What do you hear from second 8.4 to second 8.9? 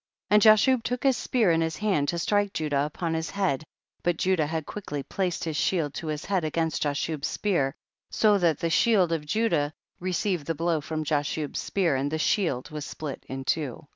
the